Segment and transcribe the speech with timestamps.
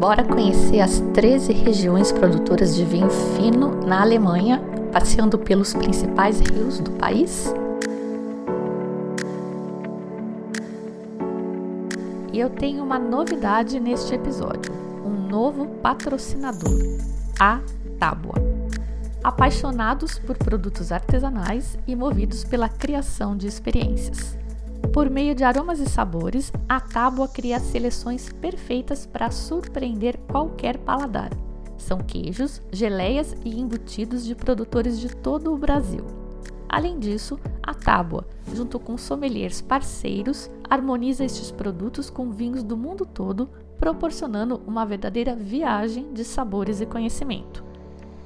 [0.00, 4.58] Bora conhecer as 13 regiões produtoras de vinho fino na Alemanha,
[4.90, 7.52] passeando pelos principais rios do país?
[12.32, 14.72] E eu tenho uma novidade neste episódio:
[15.04, 16.80] um novo patrocinador,
[17.38, 17.60] a
[17.98, 18.36] Tábua.
[19.22, 24.39] Apaixonados por produtos artesanais e movidos pela criação de experiências.
[24.92, 31.30] Por meio de aromas e sabores, a tábua cria seleções perfeitas para surpreender qualquer paladar.
[31.78, 36.04] São queijos, geleias e embutidos de produtores de todo o Brasil.
[36.68, 43.06] Além disso, a tábua, junto com sommeliers parceiros, harmoniza estes produtos com vinhos do mundo
[43.06, 43.48] todo,
[43.78, 47.64] proporcionando uma verdadeira viagem de sabores e conhecimento.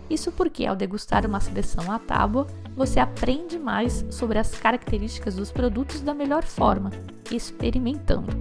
[0.09, 2.47] Isso porque, ao degustar uma seleção à tábua,
[2.77, 6.91] você aprende mais sobre as características dos produtos da melhor forma,
[7.31, 8.33] experimentando.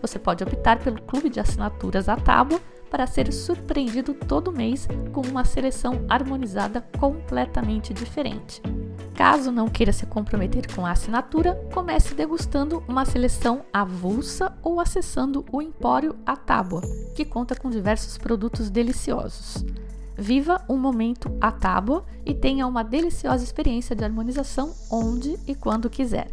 [0.00, 2.60] Você pode optar pelo clube de assinaturas à tábua
[2.90, 8.60] para ser surpreendido todo mês com uma seleção harmonizada completamente diferente.
[9.14, 15.44] Caso não queira se comprometer com a assinatura, comece degustando uma seleção avulsa ou acessando
[15.52, 16.80] o Empório à Tábua,
[17.14, 19.62] que conta com diversos produtos deliciosos.
[20.20, 25.88] Viva um momento à tábua e tenha uma deliciosa experiência de harmonização onde e quando
[25.88, 26.30] quiser.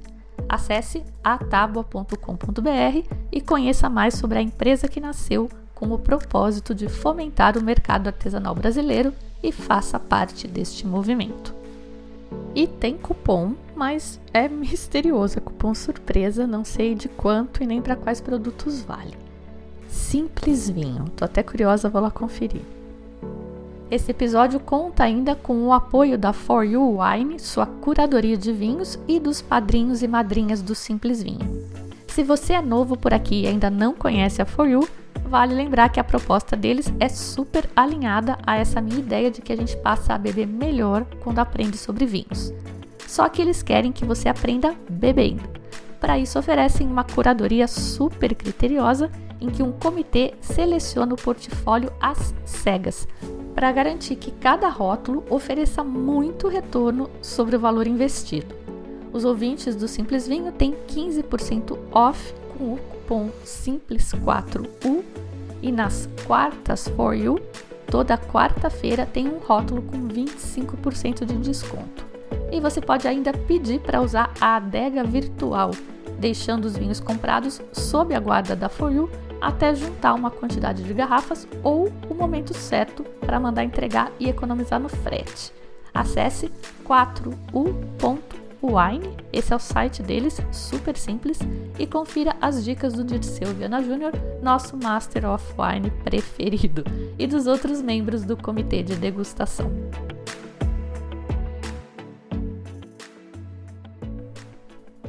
[0.50, 7.58] Acesse atabua.com.br e conheça mais sobre a empresa que nasceu com o propósito de fomentar
[7.58, 11.56] o mercado artesanal brasileiro e faça parte deste movimento.
[12.54, 17.82] E tem cupom, mas é misterioso, é cupom surpresa, não sei de quanto e nem
[17.82, 19.18] para quais produtos vale.
[19.88, 22.77] Simples Vinho, tô até curiosa, vou lá conferir.
[23.90, 29.00] Esse episódio conta ainda com o apoio da For You Wine, sua curadoria de vinhos,
[29.08, 31.66] e dos padrinhos e madrinhas do Simples Vinho.
[32.10, 34.86] Se você é novo por aqui e ainda não conhece a For You,
[35.30, 39.54] vale lembrar que a proposta deles é super alinhada a essa minha ideia de que
[39.54, 42.52] a gente passa a beber melhor quando aprende sobre vinhos.
[43.08, 45.44] Só que eles querem que você aprenda bebendo.
[45.98, 49.10] Para isso, oferecem uma curadoria super criteriosa
[49.40, 53.08] em que um comitê seleciona o portfólio às cegas,
[53.58, 58.56] para garantir que cada rótulo ofereça muito retorno sobre o valor investido.
[59.12, 65.04] Os ouvintes do Simples Vinho têm 15% off com o cupom Simples4U
[65.64, 67.40] e nas quartas for you,
[67.90, 72.06] toda quarta-feira tem um rótulo com 25% de desconto.
[72.52, 75.72] E você pode ainda pedir para usar a adega virtual,
[76.20, 79.10] deixando os vinhos comprados sob a guarda da For You
[79.42, 84.80] até juntar uma quantidade de garrafas ou o momento certo para mandar entregar e economizar
[84.80, 85.54] no frete.
[85.94, 86.52] Acesse
[86.86, 88.38] 4u.wine,
[89.34, 91.40] esse é o site deles, super simples,
[91.80, 96.84] e confira as dicas do Dirceu Viana Júnior, nosso Master of Wine preferido,
[97.18, 99.72] e dos outros membros do comitê de degustação.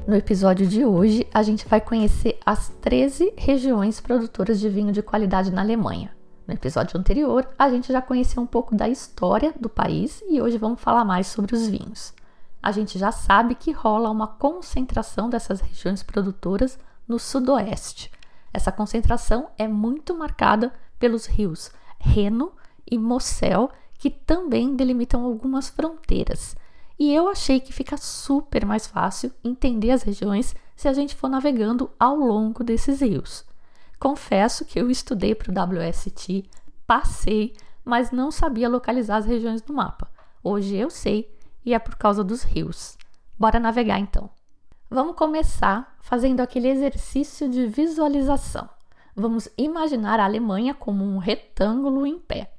[0.08, 5.02] No episódio de hoje, a gente vai conhecer as 13 regiões produtoras de vinho de
[5.02, 6.16] qualidade na Alemanha.
[6.46, 10.56] No episódio anterior, a gente já conheceu um pouco da história do país e hoje
[10.56, 12.14] vamos falar mais sobre os vinhos.
[12.62, 18.10] A gente já sabe que rola uma concentração dessas regiões produtoras no sudoeste.
[18.50, 22.52] Essa concentração é muito marcada pelos rios Reno
[22.90, 26.56] e Mosel, que também delimitam algumas fronteiras.
[26.98, 31.28] E eu achei que fica super mais fácil entender as regiões se a gente for
[31.28, 33.44] navegando ao longo desses rios.
[34.00, 36.44] Confesso que eu estudei para o WST,
[36.86, 40.10] passei, mas não sabia localizar as regiões do mapa.
[40.42, 41.32] Hoje eu sei
[41.64, 42.96] e é por causa dos rios.
[43.38, 44.30] Bora navegar então.
[44.90, 48.68] Vamos começar fazendo aquele exercício de visualização.
[49.14, 52.52] Vamos imaginar a Alemanha como um retângulo em pé.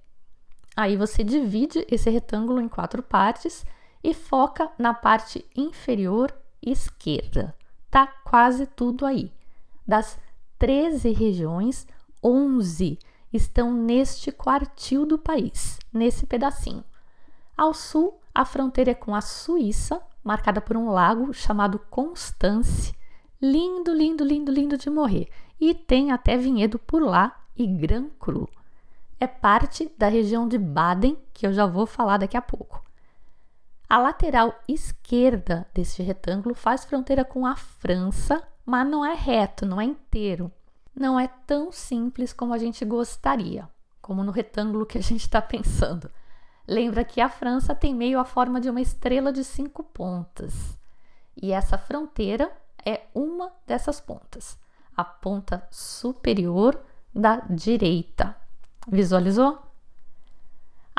[0.75, 3.65] Aí você divide esse retângulo em quatro partes
[4.03, 7.55] e foca na parte inferior esquerda.
[7.89, 9.31] Tá quase tudo aí.
[9.87, 10.19] Das
[10.57, 11.87] 13 regiões,
[12.23, 12.99] 11
[13.31, 16.83] estão neste quartil do país, nesse pedacinho.
[17.55, 22.93] Ao sul, a fronteira é com a Suíça, marcada por um lago chamado Constance.
[23.41, 25.29] Lindo, lindo, lindo, lindo de morrer.
[25.59, 28.47] E tem até vinhedo por lá e Gran Cru.
[29.19, 32.81] É parte da região de Baden, que eu já vou falar daqui a pouco.
[33.89, 39.81] A lateral esquerda deste retângulo faz fronteira com a França, mas não é reto, não
[39.81, 40.51] é inteiro.
[40.93, 43.67] Não é tão simples como a gente gostaria,
[43.99, 46.07] como no retângulo que a gente está pensando.
[46.67, 50.77] Lembra que a França tem meio a forma de uma estrela de cinco pontas.
[51.35, 52.51] E essa fronteira
[52.85, 54.55] é uma dessas pontas,
[54.95, 56.79] a ponta superior
[57.11, 58.35] da direita.
[58.87, 59.68] Visualizou?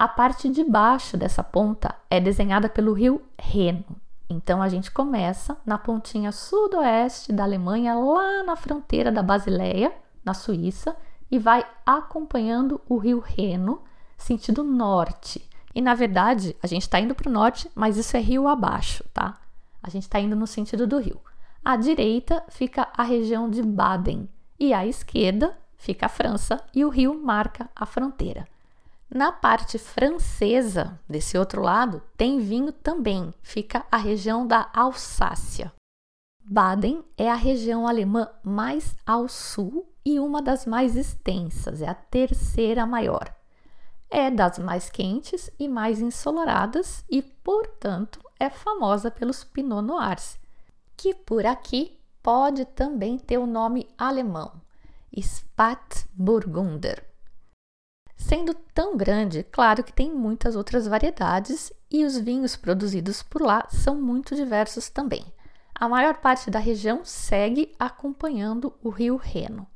[0.00, 3.84] A parte de baixo dessa ponta é desenhada pelo rio Reno.
[4.30, 9.92] Então a gente começa na pontinha sudoeste da Alemanha, lá na fronteira da Basileia,
[10.24, 10.96] na Suíça,
[11.30, 13.82] e vai acompanhando o rio Reno,
[14.16, 15.46] sentido norte.
[15.74, 19.04] E na verdade, a gente está indo para o norte, mas isso é rio abaixo,
[19.12, 19.38] tá?
[19.82, 21.20] A gente está indo no sentido do rio.
[21.62, 26.88] À direita fica a região de Baden e à esquerda fica a França e o
[26.88, 28.48] rio marca a fronteira.
[29.12, 35.72] Na parte francesa, desse outro lado, tem vinho também, fica a região da Alsácia.
[36.44, 41.94] Baden é a região alemã mais ao sul e uma das mais extensas, é a
[41.94, 43.34] terceira maior.
[44.08, 50.38] É das mais quentes e mais ensolaradas e, portanto, é famosa pelos Pinot Noirs,
[50.96, 54.52] que por aqui pode também ter o nome alemão,
[55.16, 57.09] Spätburgunder.
[58.20, 63.66] Sendo tão grande, claro que tem muitas outras variedades e os vinhos produzidos por lá
[63.68, 65.24] são muito diversos também.
[65.74, 69.66] A maior parte da região segue acompanhando o rio Reno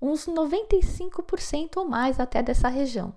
[0.00, 3.14] uns 95% ou mais até dessa região.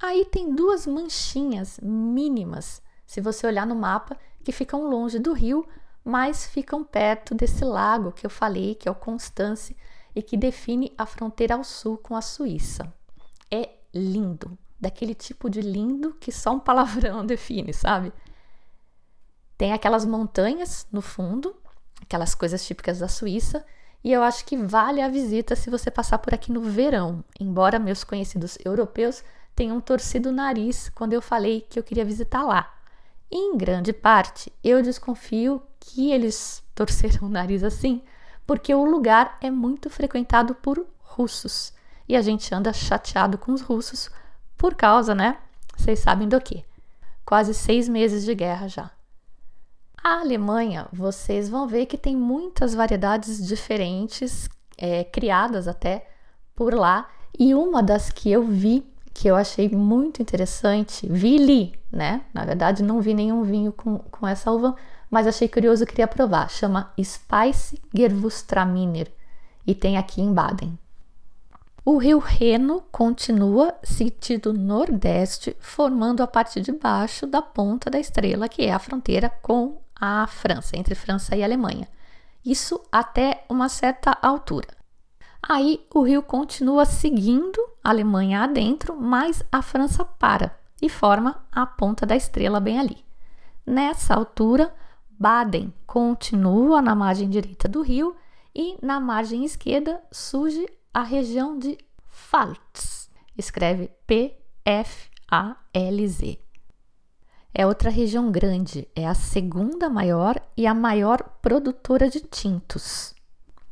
[0.00, 5.66] Aí tem duas manchinhas mínimas, se você olhar no mapa, que ficam longe do rio,
[6.02, 9.76] mas ficam perto desse lago que eu falei, que é o Constance,
[10.14, 12.92] e que define a fronteira ao sul com a Suíça.
[13.50, 18.12] É lindo, daquele tipo de lindo que só um palavrão define, sabe?
[19.58, 21.54] Tem aquelas montanhas no fundo,
[22.00, 23.64] aquelas coisas típicas da Suíça,
[24.02, 27.78] e eu acho que vale a visita se você passar por aqui no verão, embora
[27.78, 29.22] meus conhecidos europeus
[29.54, 32.74] tenham torcido o nariz quando eu falei que eu queria visitar lá.
[33.30, 38.02] em grande parte, eu desconfio que eles torceram o nariz assim,
[38.46, 41.72] porque o lugar é muito frequentado por russos
[42.10, 44.10] e a gente anda chateado com os russos
[44.56, 45.38] por causa, né?
[45.76, 46.64] Vocês sabem do que?
[47.24, 48.90] Quase seis meses de guerra já.
[50.02, 56.10] A Alemanha, vocês vão ver que tem muitas variedades diferentes, é, criadas até
[56.56, 57.08] por lá,
[57.38, 58.84] e uma das que eu vi,
[59.14, 62.22] que eu achei muito interessante, vi li, né?
[62.34, 64.74] Na verdade, não vi nenhum vinho com, com essa uva,
[65.08, 66.50] mas achei curioso queria provar.
[66.50, 69.12] Chama Spice Gewürztraminer
[69.64, 70.76] e tem aqui em Baden.
[71.92, 78.48] O rio Reno continua sentido nordeste, formando a parte de baixo da ponta da estrela,
[78.48, 81.88] que é a fronteira com a França, entre França e Alemanha.
[82.44, 84.68] Isso até uma certa altura.
[85.42, 91.66] Aí o rio continua seguindo a Alemanha adentro, mas a França para e forma a
[91.66, 93.04] ponta da estrela bem ali.
[93.66, 94.72] Nessa altura,
[95.18, 98.14] Baden continua na margem direita do rio
[98.54, 101.78] e na margem esquerda surge a região de
[102.08, 103.08] Pfalz.
[103.36, 104.40] Escreve P-F-A-L-Z.
[107.52, 113.14] É outra região grande, é a segunda maior e a maior produtora de tintos.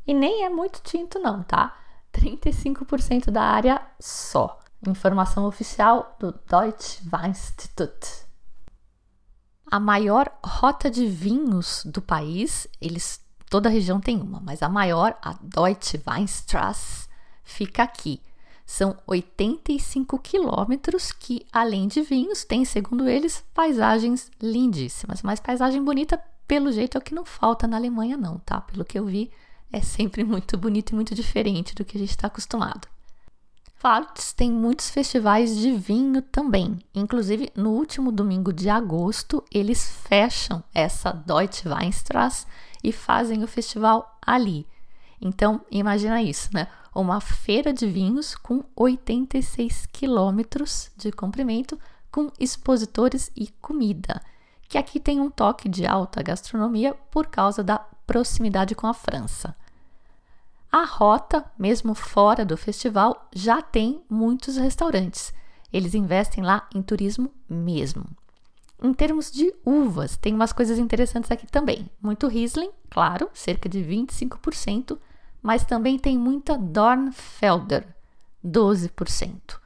[0.06, 1.76] E nem é muito tinto, não, tá?
[2.12, 4.58] 35% da área só.
[4.86, 8.26] Informação oficial do Deutsche Weininstitut.
[9.70, 14.68] A maior rota de vinhos do país, eles toda a região tem uma, mas a
[14.68, 17.07] maior, a Deutsche Weinstraße,
[17.48, 18.20] fica aqui,
[18.68, 25.22] são 85 quilômetros que, além de vinhos, tem, segundo eles, paisagens lindíssimas.
[25.22, 28.60] Mas paisagem bonita, pelo jeito, é o que não falta na Alemanha, não, tá?
[28.60, 29.30] Pelo que eu vi,
[29.72, 32.86] é sempre muito bonito e muito diferente do que a gente está acostumado.
[33.78, 36.78] Pfalz tem muitos festivais de vinho também.
[36.94, 42.46] Inclusive, no último domingo de agosto, eles fecham essa Deutsche Weinstraße
[42.84, 44.66] e fazem o festival ali.
[45.20, 46.66] Então, imagina isso, né?
[46.98, 51.78] Uma feira de vinhos com 86 quilômetros de comprimento,
[52.10, 54.20] com expositores e comida,
[54.68, 59.54] que aqui tem um toque de alta gastronomia por causa da proximidade com a França.
[60.72, 65.32] A rota, mesmo fora do festival, já tem muitos restaurantes.
[65.72, 68.06] Eles investem lá em turismo mesmo.
[68.82, 71.88] Em termos de uvas, tem umas coisas interessantes aqui também.
[72.02, 74.98] Muito Riesling, claro, cerca de 25%,
[75.42, 77.86] mas também tem muita Dornfelder,
[78.44, 79.58] 12%.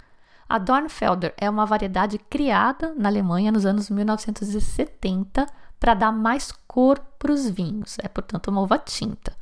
[0.49, 5.47] A Dornfelder é uma variedade criada na Alemanha nos anos 1970
[5.81, 9.35] para dar mais cor para os vinhos, é portanto uma uva tinta.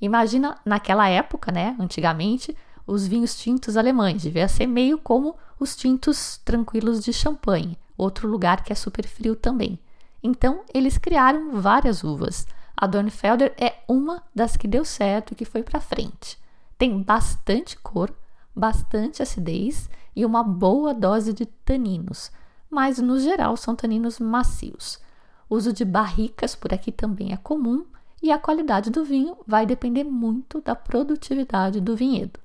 [0.00, 6.38] Imagina naquela época, né, antigamente, os vinhos tintos alemães, devia ser meio como os tintos
[6.38, 9.78] tranquilos de champanhe, outro lugar que é super frio também.
[10.22, 12.46] Então, eles criaram várias uvas.
[12.80, 16.38] A Dornfelder é uma das que deu certo e que foi para frente.
[16.78, 18.10] Tem bastante cor,
[18.56, 22.32] bastante acidez e uma boa dose de taninos,
[22.70, 24.98] mas no geral são taninos macios.
[25.46, 27.84] O uso de barricas por aqui também é comum
[28.22, 32.40] e a qualidade do vinho vai depender muito da produtividade do vinhedo.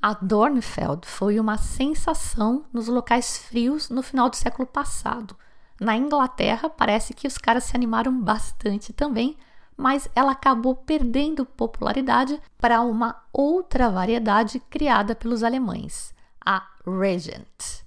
[0.00, 5.34] A Dornfeld foi uma sensação nos locais frios no final do século passado.
[5.80, 9.34] Na Inglaterra, parece que os caras se animaram bastante também,
[9.74, 17.82] mas ela acabou perdendo popularidade para uma outra variedade criada pelos alemães, a Regent.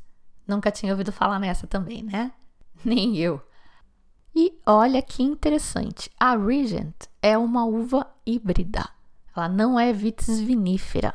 [0.48, 2.32] Nunca tinha ouvido falar nessa também, né?
[2.84, 3.40] Nem eu.
[4.36, 8.90] E olha que interessante, a Regent é uma uva híbrida.
[9.36, 11.14] Ela não é vitis vinífera.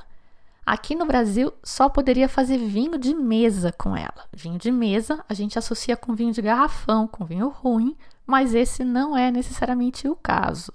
[0.69, 4.29] Aqui no Brasil só poderia fazer vinho de mesa com ela.
[4.31, 7.97] Vinho de mesa a gente associa com vinho de garrafão, com vinho ruim,
[8.27, 10.71] mas esse não é necessariamente o caso.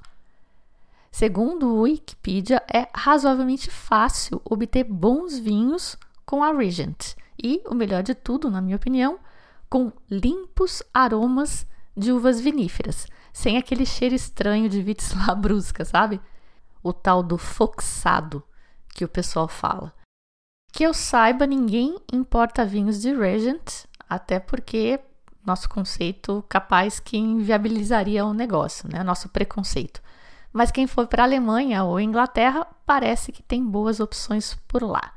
[1.12, 5.95] Segundo o Wikipedia, é razoavelmente fácil obter bons vinhos
[6.25, 9.19] com a Regent e, o melhor de tudo, na minha opinião,
[9.69, 16.19] com limpos aromas de uvas viníferas, sem aquele cheiro estranho de vitis labrusca, sabe?
[16.81, 18.43] O tal do foxado
[18.93, 19.93] que o pessoal fala.
[20.71, 25.00] Que eu saiba, ninguém importa vinhos de Regent, até porque
[25.45, 29.03] nosso conceito capaz que inviabilizaria o negócio, né?
[29.03, 30.01] Nosso preconceito.
[30.51, 35.13] Mas quem for para a Alemanha ou Inglaterra, parece que tem boas opções por lá.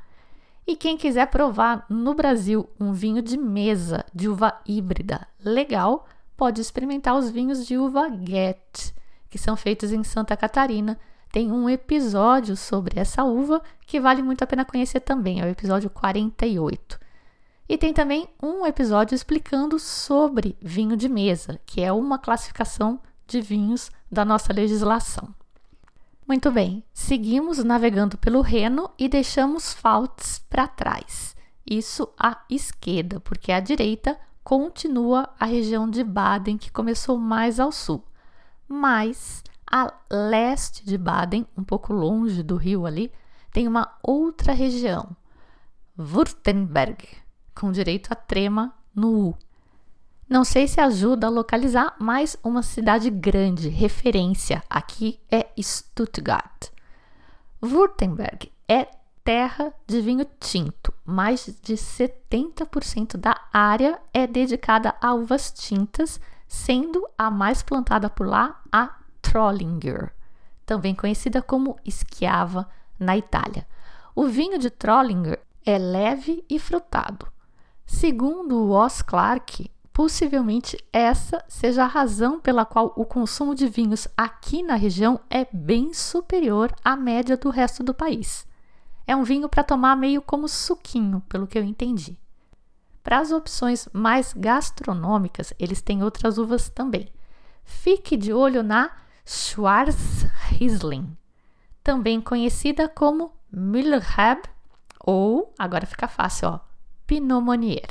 [0.65, 6.05] E quem quiser provar no Brasil um vinho de mesa de uva híbrida legal,
[6.35, 8.93] pode experimentar os vinhos de uva Get,
[9.29, 10.99] que são feitos em Santa Catarina
[11.37, 15.49] tem um episódio sobre essa uva que vale muito a pena conhecer também, é o
[15.49, 16.99] episódio 48.
[17.69, 23.39] E tem também um episódio explicando sobre vinho de mesa, que é uma classificação de
[23.39, 25.29] vinhos da nossa legislação.
[26.27, 31.35] Muito bem, seguimos navegando pelo Reno e deixamos Faltz para trás.
[31.63, 37.71] Isso à esquerda, porque à direita continua a região de Baden, que começou mais ao
[37.71, 38.03] sul.
[38.67, 43.11] Mas a leste de Baden, um pouco longe do rio ali,
[43.51, 45.15] tem uma outra região,
[45.97, 47.07] Württemberg,
[47.55, 49.37] com direito a trema no U.
[50.29, 56.69] Não sei se ajuda a localizar, mas uma cidade grande, referência aqui é Stuttgart.
[57.61, 58.87] Württemberg é
[59.23, 60.93] terra de vinho tinto.
[61.05, 68.27] Mais de 70% da área é dedicada a uvas tintas, sendo a mais plantada por
[68.27, 68.96] lá a
[69.27, 70.13] Trollinger,
[70.65, 72.67] também conhecida como Schiava
[72.97, 73.67] na Itália.
[74.15, 77.27] O vinho de Trollinger é leve e frutado.
[77.85, 84.07] Segundo o Oz Clarke, possivelmente essa seja a razão pela qual o consumo de vinhos
[84.15, 88.47] aqui na região é bem superior à média do resto do país.
[89.05, 92.17] É um vinho para tomar meio como suquinho, pelo que eu entendi.
[93.03, 97.09] Para as opções mais gastronômicas, eles têm outras uvas também.
[97.63, 98.91] Fique de olho na
[99.27, 101.17] Schwarzriesling,
[101.83, 104.41] também conhecida como Millerhab
[105.01, 106.59] ou, agora fica fácil, ó,
[107.05, 107.89] Pinot Meunier.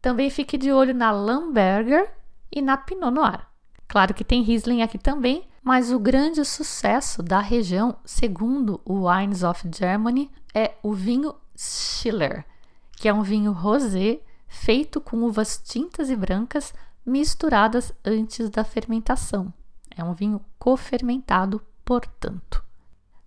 [0.00, 2.08] Também fique de olho na Lamberger
[2.52, 3.46] e na Pinot Noir.
[3.88, 9.42] Claro que tem Riesling aqui também, mas o grande sucesso da região, segundo o Wines
[9.42, 12.44] of Germany, é o vinho Schiller,
[12.92, 16.72] que é um vinho rosé feito com uvas tintas e brancas
[17.04, 19.52] misturadas antes da fermentação.
[19.98, 22.64] É um vinho cofermentado, portanto.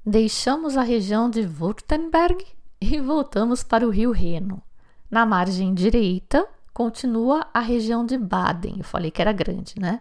[0.05, 2.45] Deixamos a região de Württemberg
[2.79, 4.63] e voltamos para o rio Reno.
[5.09, 9.99] Na margem direita continua a região de Baden, eu falei que era grande, né?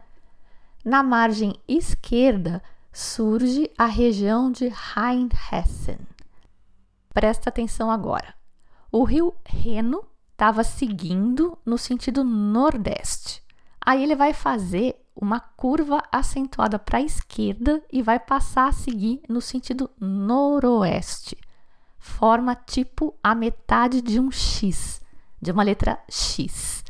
[0.84, 2.62] Na margem esquerda
[2.92, 5.98] surge a região de Rheinhessen.
[7.12, 8.32] Presta atenção agora.
[8.92, 13.42] O rio Reno estava seguindo no sentido nordeste.
[13.84, 19.20] Aí ele vai fazer uma curva acentuada para a esquerda e vai passar a seguir
[19.28, 21.36] no sentido noroeste.
[21.98, 25.02] Forma tipo a metade de um X,
[25.40, 26.82] de uma letra X.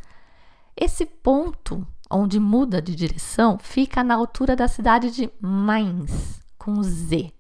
[0.76, 7.32] Esse ponto onde muda de direção fica na altura da cidade de Mainz, com Z.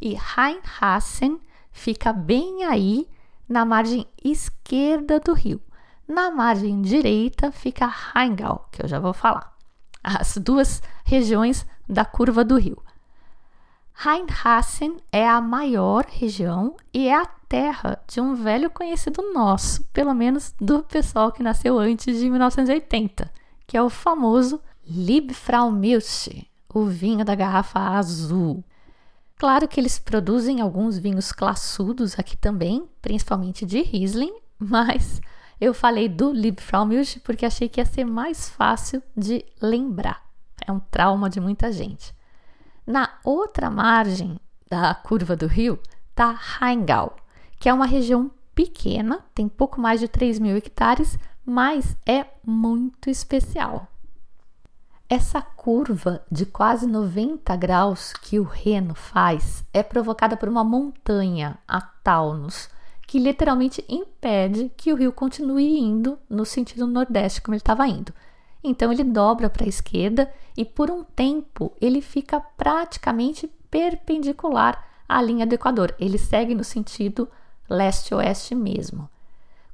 [0.00, 1.40] E Rheinhassen
[1.70, 3.08] fica bem aí
[3.48, 5.60] na margem esquerda do rio.
[6.06, 9.53] Na margem direita fica Rheingau, que eu já vou falar
[10.04, 12.80] as duas regiões da curva do rio.
[13.94, 20.12] Rheinhassen é a maior região e é a terra de um velho conhecido nosso, pelo
[20.12, 23.30] menos do pessoal que nasceu antes de 1980,
[23.66, 28.64] que é o famoso Liebfraumilch, o vinho da garrafa azul.
[29.38, 35.20] Claro que eles produzem alguns vinhos classudos aqui também, principalmente de Riesling, mas
[35.60, 40.22] eu falei do Liebfraumilch porque achei que ia ser mais fácil de lembrar.
[40.66, 42.14] É um trauma de muita gente.
[42.86, 45.78] Na outra margem da curva do rio
[46.10, 47.16] está Rheingau,
[47.58, 53.10] que é uma região pequena, tem pouco mais de 3 mil hectares, mas é muito
[53.10, 53.88] especial.
[55.08, 61.58] Essa curva de quase 90 graus que o Reno faz é provocada por uma montanha,
[61.68, 62.68] a Taunus,
[63.06, 68.12] que literalmente impede que o rio continue indo no sentido nordeste como ele estava indo.
[68.62, 75.20] Então ele dobra para a esquerda e por um tempo ele fica praticamente perpendicular à
[75.20, 75.94] linha do Equador.
[75.98, 77.28] Ele segue no sentido
[77.68, 79.08] leste-oeste mesmo.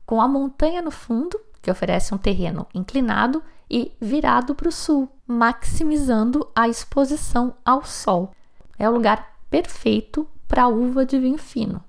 [0.05, 5.09] Com a montanha no fundo, que oferece um terreno inclinado e virado para o sul,
[5.25, 8.33] maximizando a exposição ao sol.
[8.77, 11.81] É o lugar perfeito para uva de vinho fino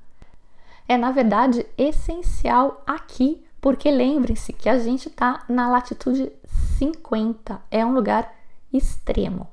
[0.91, 6.29] é na verdade essencial aqui, porque lembrem-se que a gente está na latitude
[6.77, 8.29] 50, é um lugar
[8.73, 9.47] extremo.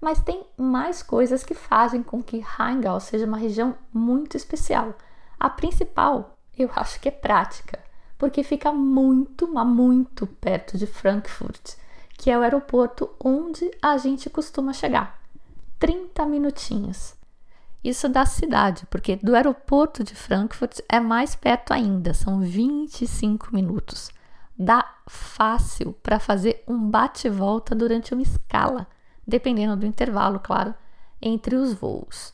[0.00, 4.92] Mas tem mais coisas que fazem com que Rheingau seja uma região muito especial.
[5.38, 7.78] A principal, eu acho que é prática,
[8.18, 11.76] porque fica muito, mas muito perto de Frankfurt,
[12.18, 15.16] que é o aeroporto onde a gente costuma chegar.
[15.78, 17.14] 30 minutinhos.
[17.82, 24.10] Isso da cidade, porque do aeroporto de Frankfurt é mais perto ainda, são 25 minutos.
[24.56, 28.86] Dá fácil para fazer um bate-volta durante uma escala,
[29.26, 30.74] dependendo do intervalo, claro,
[31.20, 32.32] entre os voos.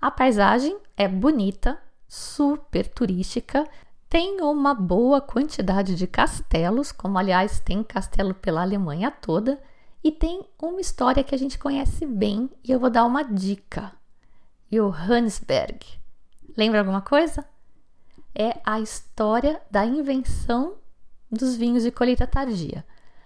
[0.00, 1.78] A paisagem é bonita,
[2.08, 3.68] super turística,
[4.08, 9.62] tem uma boa quantidade de castelos, como aliás tem castelo pela Alemanha toda,
[10.02, 13.92] e tem uma história que a gente conhece bem e eu vou dar uma dica.
[14.72, 15.80] Johannesberg.
[16.56, 17.44] Lembra alguma coisa?
[18.34, 20.76] É a história da invenção
[21.30, 22.82] dos vinhos de colheita tardia.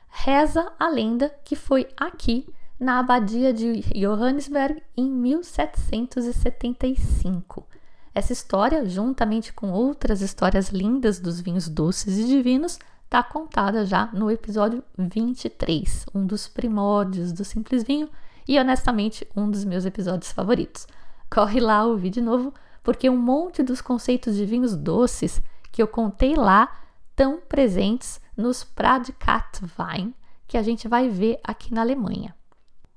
[0.08, 7.66] Reza a lenda que foi aqui na abadia de Johannesberg em 1775.
[8.14, 14.08] Essa história, juntamente com outras histórias lindas dos vinhos doces e divinos, está contada já
[14.12, 18.08] no episódio 23, um dos primórdios do Simples Vinho
[18.46, 20.86] e honestamente um dos meus episódios favoritos
[21.30, 25.40] corre lá ouvir de novo, porque um monte dos conceitos de vinhos doces
[25.72, 26.72] que eu contei lá
[27.10, 30.14] estão presentes nos Pradkattwein,
[30.46, 32.34] que a gente vai ver aqui na Alemanha.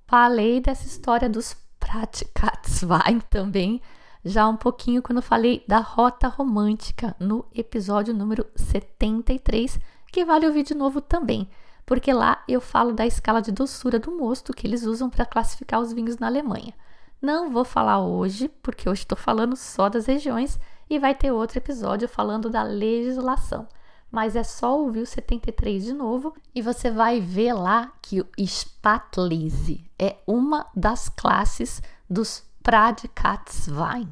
[0.08, 3.82] Falei dessa história dos Pradkattwein também
[4.28, 9.80] já um pouquinho quando falei da rota romântica no episódio número 73,
[10.12, 11.50] que vale ouvir de novo também,
[11.86, 15.80] porque lá eu falo da escala de doçura do mosto que eles usam para classificar
[15.80, 16.74] os vinhos na Alemanha.
[17.22, 21.58] Não vou falar hoje, porque hoje estou falando só das regiões e vai ter outro
[21.58, 23.68] episódio falando da legislação.
[24.12, 28.28] Mas é só ouvir o 73 de novo e você vai ver lá que o
[28.40, 34.08] Spatlese é uma das classes dos Pradkatswein.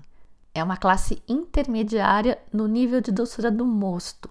[0.53, 4.29] É uma classe intermediária no nível de doçura do mosto.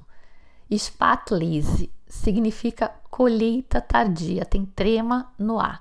[0.70, 5.78] Spatlese significa colheita tardia, tem trema no ar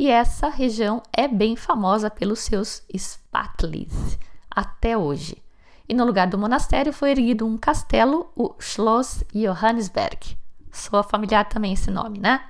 [0.00, 4.18] e essa região é bem famosa pelos seus spatlis
[4.50, 5.36] até hoje.
[5.86, 10.38] E no lugar do monastério foi erguido um castelo, o Schloss Johannesberg.
[10.72, 12.40] Soa familiar também esse nome, né?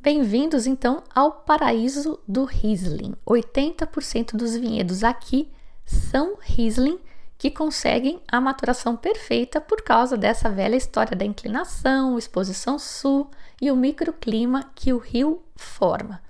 [0.00, 3.14] Bem-vindos então ao paraíso do Riesling.
[3.24, 5.52] 80% dos vinhedos aqui
[5.86, 6.98] são Riesling
[7.38, 13.30] que conseguem a maturação perfeita por causa dessa velha história da inclinação, exposição sul
[13.62, 16.20] e o microclima que o rio forma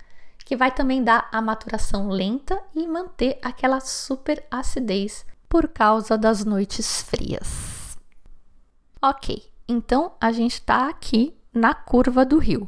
[0.49, 6.43] que vai também dar a maturação lenta e manter aquela super acidez por causa das
[6.43, 7.95] noites frias.
[8.99, 12.67] Ok, então a gente está aqui na curva do rio.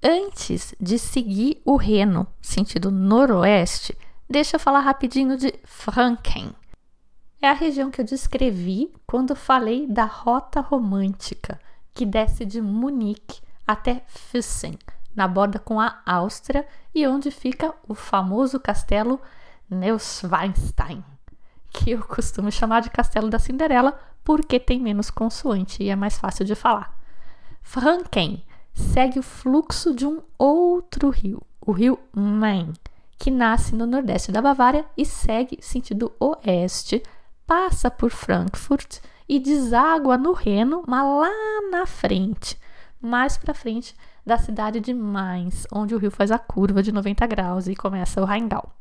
[0.00, 6.54] Antes de seguir o Reno, sentido noroeste, deixa eu falar rapidinho de Franken.
[7.42, 11.58] É a região que eu descrevi quando falei da rota romântica
[11.92, 14.78] que desce de Munique até Füssen,
[15.14, 19.20] na borda com a Áustria e onde fica o famoso castelo
[19.68, 21.04] Neuschwanstein,
[21.70, 26.18] que eu costumo chamar de Castelo da Cinderela porque tem menos consoante e é mais
[26.18, 26.98] fácil de falar.
[27.62, 28.44] Franken
[28.74, 32.72] segue o fluxo de um outro rio, o rio Main,
[33.18, 37.02] que nasce no nordeste da Bavária e segue sentido oeste,
[37.46, 41.30] passa por Frankfurt e deságua no Reno, mas lá
[41.70, 42.58] na frente,
[43.00, 43.94] mais para frente,
[44.24, 48.20] da cidade de Mainz, onde o rio faz a curva de 90 graus e começa
[48.20, 48.72] o Rheingau.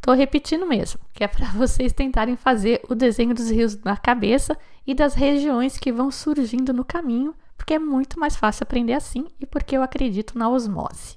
[0.00, 4.56] Tô repetindo mesmo, que é para vocês tentarem fazer o desenho dos rios na cabeça
[4.86, 9.26] e das regiões que vão surgindo no caminho, porque é muito mais fácil aprender assim
[9.40, 11.16] e porque eu acredito na osmose.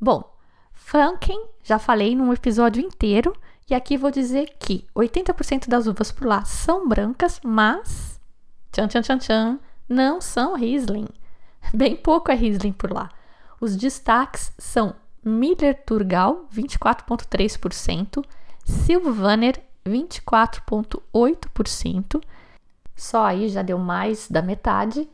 [0.00, 0.36] Bom,
[0.72, 3.32] Franken, já falei num episódio inteiro,
[3.68, 8.20] e aqui vou dizer que 80% das uvas por lá são brancas, mas
[8.72, 11.08] tchan tchan tchan tchan, não são Riesling.
[11.74, 13.08] Bem pouco é Riesling por lá.
[13.60, 18.24] Os destaques são Miller Turgal, 24,3%,
[18.64, 22.22] Sylvaner, 24,8%,
[22.94, 25.08] só aí já deu mais da metade,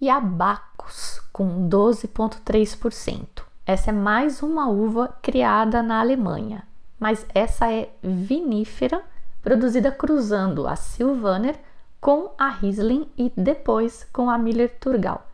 [0.00, 3.44] e Abacus, com 12,3%.
[3.66, 6.66] Essa é mais uma uva criada na Alemanha,
[7.00, 9.02] mas essa é vinífera,
[9.40, 11.58] produzida cruzando a Sylvaner
[12.00, 15.26] com a Riesling e depois com a Miller Turgal.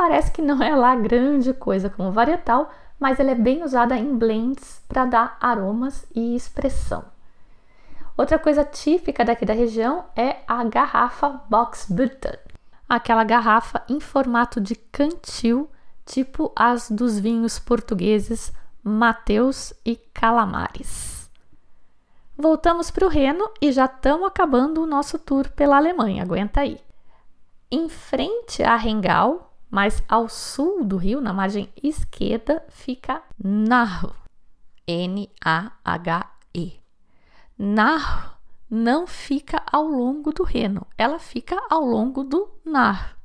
[0.00, 4.16] Parece que não é lá grande coisa como varietal, mas ela é bem usada em
[4.16, 7.04] blends para dar aromas e expressão.
[8.16, 12.34] Outra coisa típica daqui da região é a garrafa Box Button,
[12.88, 15.70] aquela garrafa em formato de cantil,
[16.06, 21.30] tipo as dos vinhos portugueses Mateus e Calamares.
[22.38, 26.80] Voltamos para o Reno e já estamos acabando o nosso tour pela Alemanha, aguenta aí.
[27.70, 34.12] Em frente a Rengal, mas ao sul do rio, na margem esquerda, fica Nahu.
[34.86, 36.80] N-A-H-E.
[37.56, 38.30] Nahu
[38.68, 43.16] não fica ao longo do Reno, ela fica ao longo do Nar,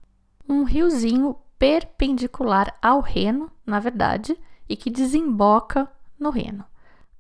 [0.48, 6.66] um riozinho perpendicular ao Reno, na verdade, e que desemboca no Reno.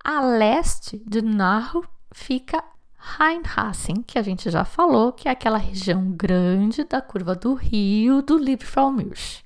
[0.04, 2.64] A leste de Nahu fica
[3.06, 8.24] Rheinhassen, que a gente já falou, que é aquela região grande da curva do rio
[8.24, 9.46] do Liebfraumilch.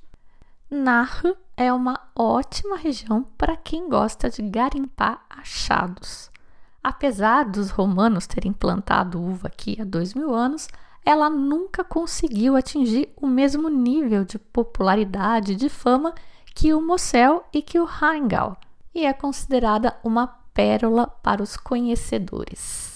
[0.71, 6.31] Nahe é uma ótima região para quem gosta de garimpar achados.
[6.81, 10.69] Apesar dos romanos terem plantado uva aqui há dois mil anos,
[11.05, 16.15] ela nunca conseguiu atingir o mesmo nível de popularidade e de fama
[16.55, 18.55] que o Mosel e que o Rheingau,
[18.95, 22.88] e é considerada uma pérola para os conhecedores.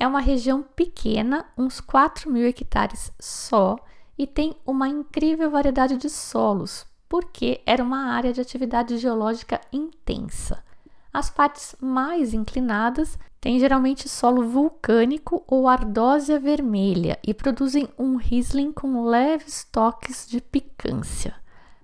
[0.00, 3.76] É uma região pequena, uns 4 mil hectares só,
[4.16, 10.64] e tem uma incrível variedade de solos, porque era uma área de atividade geológica intensa.
[11.12, 18.72] As partes mais inclinadas têm geralmente solo vulcânico ou ardósia vermelha e produzem um Riesling
[18.72, 21.34] com leves toques de picância.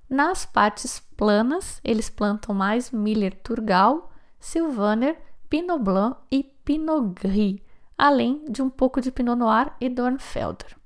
[0.08, 5.18] Nas partes planas, eles plantam mais Miller Turgal, Sylvaner,
[5.50, 7.65] Pinot Blanc e Pinot Gris,
[7.96, 10.76] além de um pouco de Pinot Noir e Dornfelder.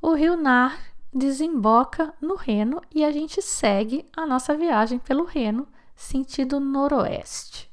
[0.00, 0.78] O rio Nar
[1.12, 7.68] desemboca no Reno e a gente segue a nossa viagem pelo Reno, sentido noroeste.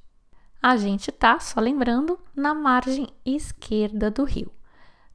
[0.61, 4.51] A gente tá, só lembrando, na margem esquerda do rio.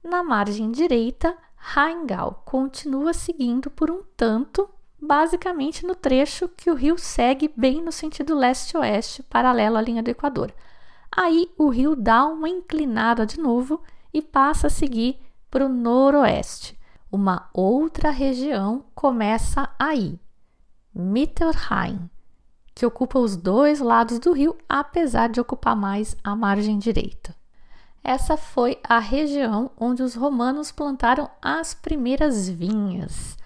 [0.03, 4.69] Na margem direita, Rheingau continua seguindo por um tanto,
[5.01, 10.11] basicamente no trecho que o rio segue bem no sentido leste-oeste, paralelo à linha do
[10.11, 10.55] Equador.
[11.17, 15.21] Aí o rio dá uma inclinada de novo e passa a seguir
[15.51, 16.79] para o noroeste.
[17.11, 20.21] Uma outra região começa aí,
[20.95, 22.09] Mittelrhein,
[22.75, 27.35] que ocupa os dois lados do rio, apesar de ocupar mais a margem direita.
[28.03, 33.37] Essa foi a região onde os romanos plantaram as primeiras vinhas,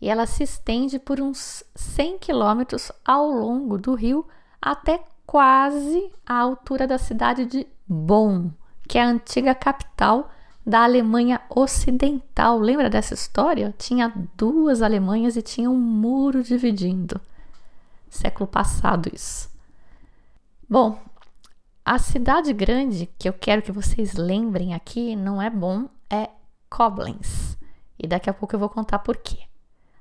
[0.00, 4.26] e ela se estende por uns 100 quilômetros ao longo do rio
[4.60, 8.50] até quase à altura da cidade de Bonn,
[8.88, 10.30] que é a antiga capital
[10.64, 12.58] da Alemanha Ocidental.
[12.58, 13.74] Lembra dessa história?
[13.76, 17.20] Tinha duas Alemanhas e tinha um muro dividindo.
[18.08, 19.50] Século passado isso.
[20.68, 20.98] Bom,
[21.84, 26.30] a cidade grande que eu quero que vocês lembrem aqui não é bom, é
[26.70, 27.58] Koblenz.
[27.98, 29.38] E daqui a pouco eu vou contar por quê.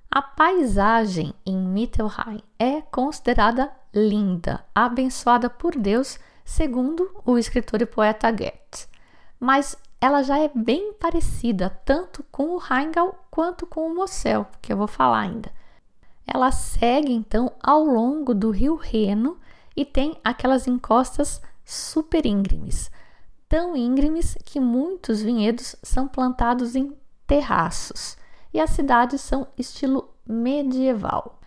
[0.09, 8.31] A paisagem em Mittelrhein é considerada linda, abençoada por Deus, segundo o escritor e poeta
[8.31, 8.87] Goethe.
[9.39, 14.73] Mas ela já é bem parecida tanto com o Rheingau quanto com o Mosel, que
[14.73, 15.51] eu vou falar ainda.
[16.25, 19.37] Ela segue então ao longo do rio Reno
[19.75, 22.89] e tem aquelas encostas super íngremes,
[23.47, 26.95] tão íngremes que muitos vinhedos são plantados em
[27.27, 28.17] terraços
[28.53, 31.39] e as cidades são estilo medieval.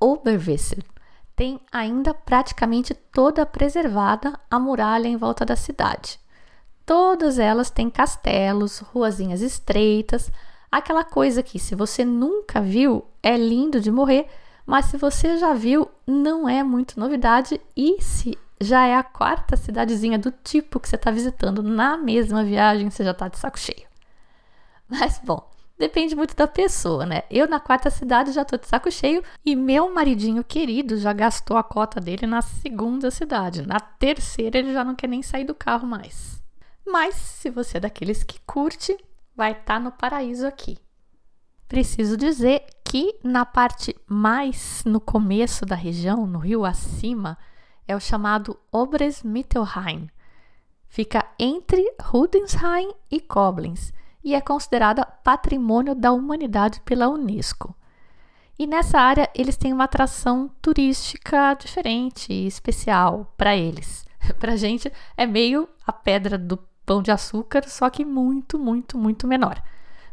[0.00, 0.82] Oberwessel
[1.36, 6.18] tem ainda praticamente toda preservada a muralha em volta da cidade.
[6.86, 10.32] Todas elas têm castelos, ruazinhas estreitas,
[10.72, 14.26] aquela coisa que se você nunca viu é lindo de morrer,
[14.64, 19.56] mas se você já viu não é muito novidade e se já é a quarta
[19.56, 23.58] cidadezinha do tipo que você está visitando na mesma viagem, você já está de saco
[23.58, 23.86] cheio.
[24.88, 25.46] Mas bom,
[25.78, 27.22] depende muito da pessoa, né?
[27.30, 31.56] Eu na quarta cidade já tô de saco cheio e meu maridinho querido já gastou
[31.56, 33.66] a cota dele na segunda cidade.
[33.66, 36.42] Na terceira ele já não quer nem sair do carro mais.
[36.86, 38.96] Mas se você é daqueles que curte,
[39.34, 40.78] vai estar tá no paraíso aqui.
[41.68, 47.36] Preciso dizer que na parte mais no começo da região, no rio acima,
[47.88, 50.08] é o chamado Obres-Mittelrhein.
[50.86, 53.92] Fica entre Rudensheim e Koblenz
[54.26, 57.72] e é considerada Patrimônio da Humanidade pela Unesco.
[58.58, 64.04] E nessa área eles têm uma atração turística diferente e especial para eles.
[64.40, 68.98] para a gente é meio a pedra do pão de açúcar, só que muito, muito,
[68.98, 69.62] muito menor.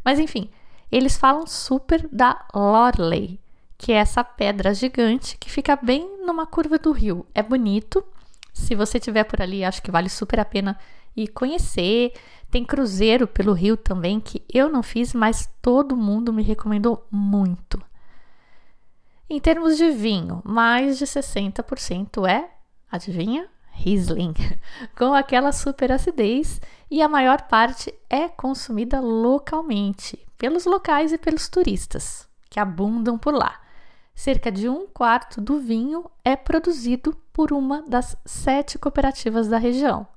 [0.06, 0.47] Mas enfim,
[0.91, 3.39] eles falam super da Lorley,
[3.80, 7.26] que é essa pedra gigante que fica bem numa curva do rio.
[7.34, 8.06] É bonito.
[8.54, 10.78] Se você estiver por ali, acho que vale super a pena
[11.16, 12.13] ir conhecer.
[12.50, 17.82] Tem cruzeiro pelo rio também, que eu não fiz, mas todo mundo me recomendou muito.
[19.30, 22.50] Em termos de vinho, mais de 60% é,
[22.92, 23.50] adivinha?
[23.72, 24.36] Riesling,
[24.96, 26.62] com aquela super acidez
[26.92, 33.34] e a maior parte é consumida localmente, pelos locais e pelos turistas que abundam por
[33.34, 33.60] lá.
[34.13, 40.08] Cerca de um quarto do vinho é produzido por uma das sete cooperativas da região.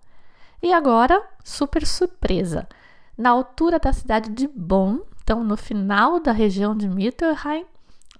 [0.62, 2.68] E agora, super surpresa!
[3.16, 7.66] Na altura da cidade de Bonn, então no final da região de Mittelrhein,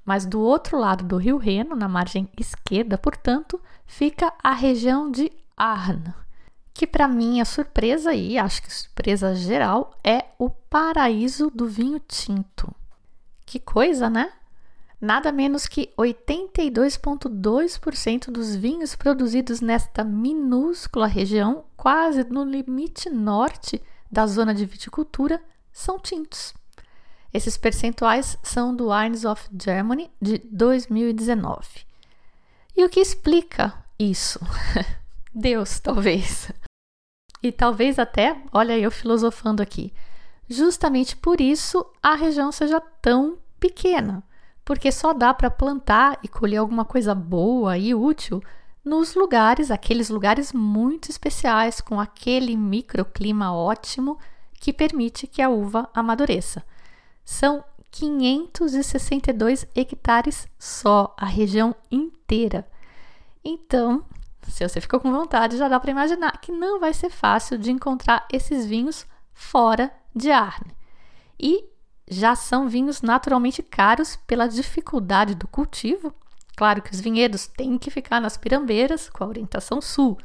[0.05, 5.31] mas do outro lado do rio Reno, na margem esquerda, portanto, fica a região de
[5.57, 6.15] Arn,
[6.73, 12.01] que para mim é surpresa e acho que surpresa geral é o paraíso do vinho
[12.01, 12.75] tinto.
[13.45, 14.33] Que coisa, né?
[15.01, 24.27] Nada menos que 82,2% dos vinhos produzidos nesta minúscula região, quase no limite norte da
[24.27, 25.39] zona de viticultura,
[25.73, 26.55] são tintos.
[27.33, 31.87] Esses percentuais são do Wines of Germany de 2019.
[32.75, 34.41] E o que explica isso?
[35.35, 36.51] Deus, talvez.
[37.43, 39.93] E talvez até, olha eu filosofando aqui,
[40.49, 44.25] justamente por isso a região seja tão pequena
[44.67, 48.43] porque só dá para plantar e colher alguma coisa boa e útil
[48.85, 54.19] nos lugares, aqueles lugares muito especiais, com aquele microclima ótimo
[54.55, 56.65] que permite que a uva amadureça.
[57.25, 62.67] São 562 hectares só, a região inteira.
[63.45, 64.05] Então,
[64.49, 67.71] se você ficou com vontade, já dá para imaginar que não vai ser fácil de
[67.71, 70.77] encontrar esses vinhos fora de Arne.
[71.39, 71.65] E
[72.09, 76.15] já são vinhos naturalmente caros pela dificuldade do cultivo.
[76.57, 80.17] Claro que os vinhedos têm que ficar nas pirambeiras, com a orientação sul.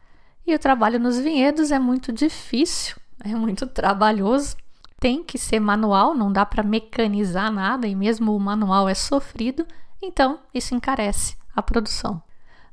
[0.46, 4.56] E o trabalho nos vinhedos é muito difícil, é muito trabalhoso.
[5.00, 9.66] Tem que ser manual, não dá para mecanizar nada e mesmo o manual é sofrido,
[10.00, 12.22] então isso encarece a produção.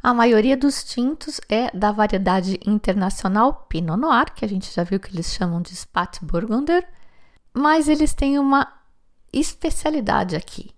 [0.03, 5.01] A maioria dos tintos é da variedade internacional Pinot Noir, que a gente já viu
[5.01, 6.87] que eles chamam de Spätburgunder,
[7.53, 8.78] mas eles têm uma
[9.33, 10.71] especialidade aqui,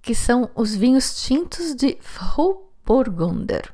[0.00, 3.72] que são os vinhos tintos de Frühburgunder.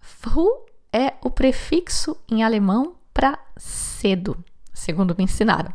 [0.00, 0.48] Früh
[0.92, 5.74] é o prefixo em alemão para cedo, segundo me ensinaram.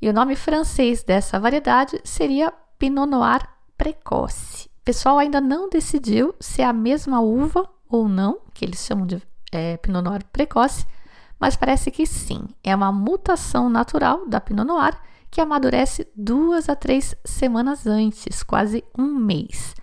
[0.00, 4.66] E o nome francês dessa variedade seria Pinot Noir precoce.
[4.80, 9.06] O pessoal ainda não decidiu se é a mesma uva ou não, que eles chamam
[9.06, 10.86] de é, Pinot Noir precoce,
[11.38, 12.46] mas parece que sim.
[12.62, 14.96] É uma mutação natural da Pinot Noir
[15.30, 19.74] que amadurece duas a três semanas antes, quase um mês.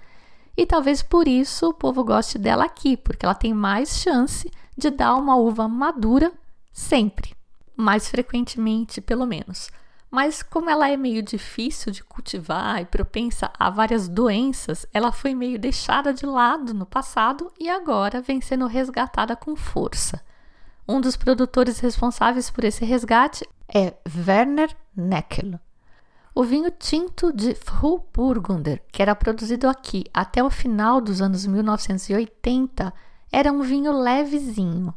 [0.57, 4.89] E talvez por isso o povo goste dela aqui, porque ela tem mais chance de
[4.89, 6.31] dar uma uva madura
[6.71, 7.35] sempre,
[7.75, 9.69] mais frequentemente, pelo menos.
[10.09, 15.35] Mas como ela é meio difícil de cultivar e propensa a várias doenças, ela foi
[15.35, 20.21] meio deixada de lado no passado e agora vem sendo resgatada com força.
[20.87, 23.93] Um dos produtores responsáveis por esse resgate é
[24.25, 25.59] Werner Neckel.
[26.33, 32.93] O vinho tinto de Frühburgunder, que era produzido aqui até o final dos anos 1980,
[33.31, 34.93] era um vinho levezinho.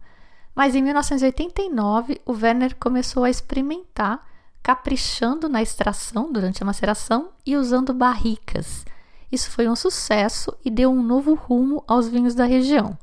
[0.55, 4.27] Mas em 1989, o Werner começou a experimentar,
[4.61, 8.85] caprichando na extração durante a maceração e usando barricas.
[9.31, 12.99] Isso foi um sucesso e deu um novo rumo aos vinhos da região.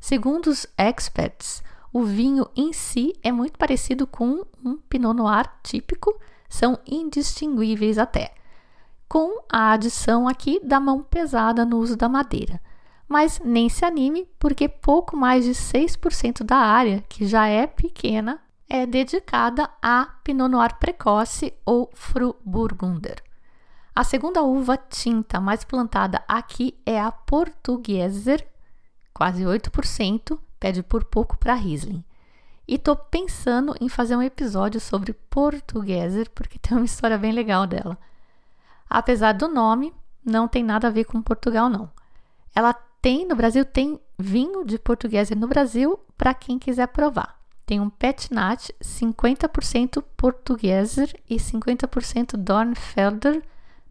[0.00, 6.18] Segundo os experts, o vinho em si é muito parecido com um Pinot Noir típico,
[6.56, 8.32] são indistinguíveis até,
[9.08, 12.60] com a adição aqui da mão pesada no uso da madeira.
[13.08, 18.40] Mas nem se anime, porque pouco mais de 6% da área, que já é pequena,
[18.68, 23.22] é dedicada a Pinot Noir precoce ou Fru Burgunder.
[23.94, 28.46] A segunda uva tinta mais plantada aqui é a Portugieser,
[29.14, 32.04] quase 8%, pede por pouco para Riesling.
[32.66, 37.66] E tô pensando em fazer um episódio sobre Portugieser, porque tem uma história bem legal
[37.66, 37.96] dela.
[38.90, 39.92] Apesar do nome,
[40.24, 41.90] não tem nada a ver com Portugal, não.
[42.54, 47.38] Ela tem, no Brasil, tem vinho de Portugieser no Brasil para quem quiser provar.
[47.64, 53.42] Tem um Petnat 50% Portugieser e 50% Dornfelder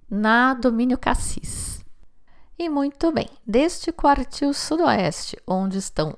[0.09, 1.83] na Domínio Cassis.
[2.57, 6.17] E muito bem, deste quartil sudoeste, onde estão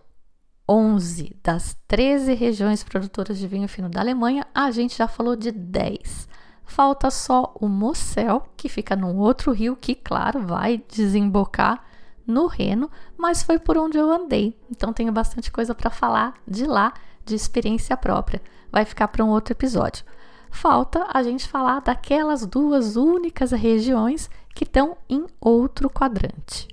[0.68, 5.52] 11 das 13 regiões produtoras de vinho fino da Alemanha, a gente já falou de
[5.52, 6.28] 10.
[6.66, 11.84] Falta só o Mosel, que fica num outro rio que, claro, vai desembocar
[12.26, 14.60] no Reno, mas foi por onde eu andei.
[14.70, 16.94] Então tenho bastante coisa para falar de lá,
[17.26, 18.42] de experiência própria.
[18.70, 20.04] Vai ficar para um outro episódio.
[20.52, 26.68] Falta a gente falar daquelas duas únicas regiões que estão em outro quadrante.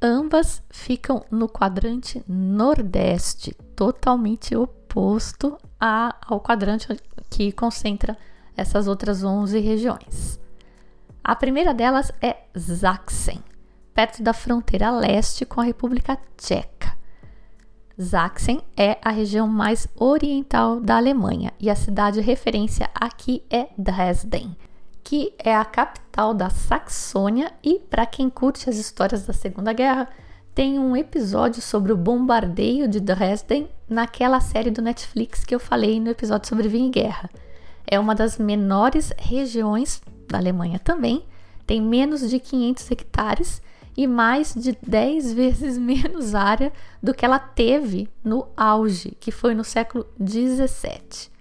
[0.00, 6.86] Ambas ficam no quadrante nordeste, totalmente oposto a, ao quadrante
[7.28, 8.16] que concentra
[8.56, 10.38] essas outras 11 regiões.
[11.22, 13.42] A primeira delas é Sachsen,
[13.92, 16.96] perto da fronteira leste com a República Tcheca.
[17.98, 24.56] Sachsen é a região mais oriental da Alemanha e a cidade referência aqui é Dresden,
[25.08, 30.06] que é a capital da Saxônia e para quem curte as histórias da Segunda Guerra,
[30.54, 35.98] tem um episódio sobre o bombardeio de Dresden naquela série do Netflix que eu falei
[35.98, 37.30] no episódio sobre vinho e guerra.
[37.86, 41.24] É uma das menores regiões da Alemanha também,
[41.66, 43.62] tem menos de 500 hectares
[43.96, 46.70] e mais de 10 vezes menos área
[47.02, 51.37] do que ela teve no auge, que foi no século 17.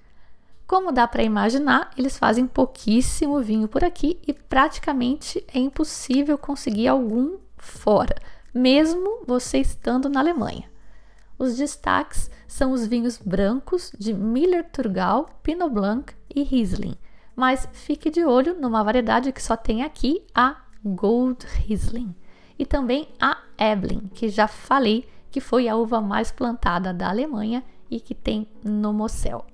[0.67, 6.89] Como dá para imaginar, eles fazem pouquíssimo vinho por aqui e praticamente é impossível conseguir
[6.89, 8.15] algum fora,
[8.53, 10.69] mesmo você estando na Alemanha.
[11.39, 16.95] Os destaques são os vinhos brancos de Miller Turgal, Pinot Blanc e Riesling,
[17.33, 22.13] mas fique de olho numa variedade que só tem aqui, a Gold Riesling,
[22.59, 27.63] e também a Eblin, que já falei que foi a uva mais plantada da Alemanha
[27.89, 29.45] e que tem no Mosel.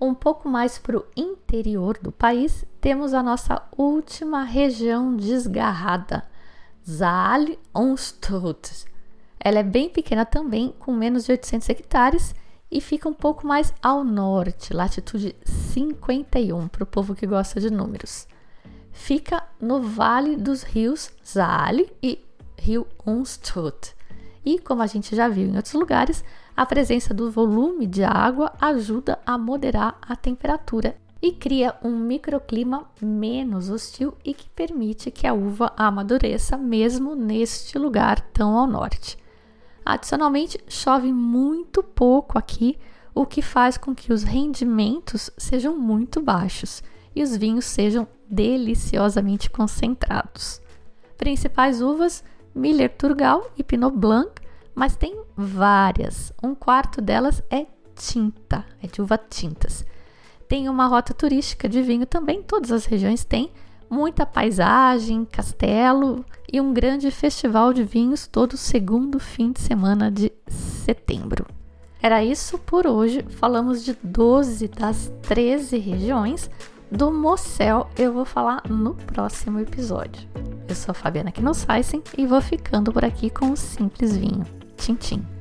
[0.00, 6.22] Um pouco mais para o interior do país, temos a nossa última região desgarrada,
[6.82, 8.84] Saale Unstrut.
[9.40, 12.34] Ela é bem pequena também, com menos de 800 hectares
[12.70, 17.70] e fica um pouco mais ao norte, latitude 51, para o povo que gosta de
[17.70, 18.26] números.
[18.92, 22.22] Fica no vale dos rios Saale e
[22.58, 23.94] Rio Unstrut.
[24.44, 26.24] E como a gente já viu em outros lugares,
[26.56, 32.86] a presença do volume de água ajuda a moderar a temperatura e cria um microclima
[33.00, 39.18] menos hostil e que permite que a uva amadureça mesmo neste lugar tão ao norte.
[39.84, 42.78] Adicionalmente, chove muito pouco aqui,
[43.14, 46.82] o que faz com que os rendimentos sejam muito baixos
[47.14, 50.60] e os vinhos sejam deliciosamente concentrados.
[51.16, 54.45] Principais uvas: Miller Turgal e Pinot Blanc,
[54.76, 56.34] mas tem várias.
[56.42, 59.86] Um quarto delas é tinta, é de uva tintas.
[60.46, 63.50] Tem uma rota turística de vinho também, todas as regiões têm.
[63.88, 70.30] Muita paisagem, castelo e um grande festival de vinhos todo segundo fim de semana de
[70.48, 71.46] setembro.
[72.02, 73.24] Era isso por hoje.
[73.28, 76.50] Falamos de 12 das 13 regiões.
[76.90, 80.28] Do Mosel eu vou falar no próximo episódio.
[80.68, 84.65] Eu sou a Fabiana Knossaisen e vou ficando por aqui com o Simples Vinho.
[84.76, 85.35] 亲情。